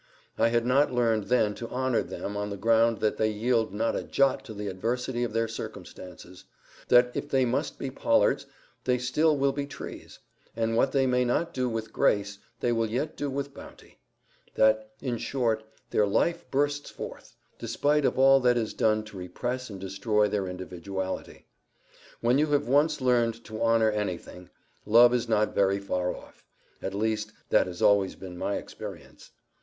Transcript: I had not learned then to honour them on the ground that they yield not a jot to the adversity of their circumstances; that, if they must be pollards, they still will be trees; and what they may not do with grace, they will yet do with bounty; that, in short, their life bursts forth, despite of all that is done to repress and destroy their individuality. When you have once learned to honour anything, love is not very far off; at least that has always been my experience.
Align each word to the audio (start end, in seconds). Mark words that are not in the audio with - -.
I 0.35 0.47
had 0.47 0.65
not 0.65 0.91
learned 0.91 1.25
then 1.25 1.53
to 1.53 1.69
honour 1.69 2.01
them 2.01 2.35
on 2.35 2.49
the 2.49 2.57
ground 2.57 3.01
that 3.01 3.17
they 3.17 3.29
yield 3.29 3.71
not 3.71 3.95
a 3.95 4.01
jot 4.01 4.43
to 4.45 4.53
the 4.55 4.67
adversity 4.67 5.23
of 5.23 5.31
their 5.31 5.47
circumstances; 5.47 6.45
that, 6.87 7.11
if 7.13 7.29
they 7.29 7.45
must 7.45 7.77
be 7.77 7.91
pollards, 7.91 8.47
they 8.85 8.97
still 8.97 9.37
will 9.37 9.51
be 9.51 9.67
trees; 9.67 10.17
and 10.55 10.75
what 10.75 10.91
they 10.91 11.05
may 11.05 11.23
not 11.23 11.53
do 11.53 11.69
with 11.69 11.93
grace, 11.93 12.39
they 12.61 12.71
will 12.71 12.89
yet 12.89 13.15
do 13.15 13.29
with 13.29 13.53
bounty; 13.53 13.99
that, 14.55 14.89
in 15.01 15.19
short, 15.19 15.63
their 15.91 16.07
life 16.07 16.49
bursts 16.49 16.89
forth, 16.89 17.35
despite 17.59 18.03
of 18.03 18.17
all 18.17 18.39
that 18.39 18.57
is 18.57 18.73
done 18.73 19.03
to 19.03 19.17
repress 19.17 19.69
and 19.69 19.79
destroy 19.79 20.27
their 20.27 20.47
individuality. 20.47 21.45
When 22.21 22.39
you 22.39 22.47
have 22.47 22.67
once 22.67 23.01
learned 23.01 23.43
to 23.45 23.61
honour 23.61 23.91
anything, 23.91 24.49
love 24.83 25.13
is 25.13 25.29
not 25.29 25.53
very 25.53 25.77
far 25.77 26.11
off; 26.15 26.43
at 26.81 26.95
least 26.95 27.33
that 27.49 27.67
has 27.67 27.83
always 27.83 28.15
been 28.15 28.35
my 28.35 28.55
experience. 28.55 29.29